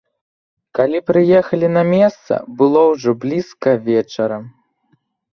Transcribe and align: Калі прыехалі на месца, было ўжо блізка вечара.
Калі 0.77 0.99
прыехалі 1.09 1.67
на 1.77 1.83
месца, 1.93 2.33
было 2.61 2.81
ўжо 2.93 3.13
блізка 3.25 3.75
вечара. 3.91 4.37